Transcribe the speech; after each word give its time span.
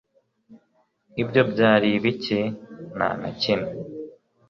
ibyo 1.21 1.41
byari 1.51 1.87
ibiki? 1.97 2.39
nta 2.95 3.09
na 3.19 3.29
kimwe 3.39 3.71